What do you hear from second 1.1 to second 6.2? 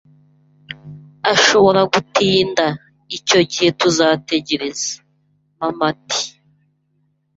Ashobora gutinda, icyo gihe tuzategereza. (mamat)